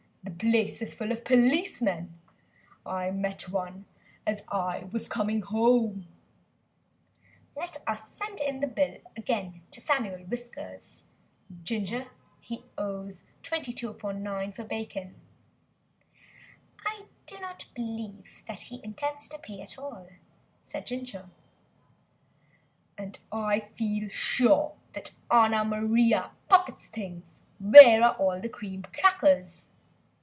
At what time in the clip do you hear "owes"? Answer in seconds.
12.77-13.23